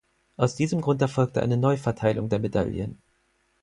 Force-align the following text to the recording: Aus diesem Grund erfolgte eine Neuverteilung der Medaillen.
Aus 0.35 0.55
diesem 0.55 0.81
Grund 0.81 0.99
erfolgte 1.03 1.43
eine 1.43 1.57
Neuverteilung 1.57 2.27
der 2.27 2.39
Medaillen. 2.39 3.03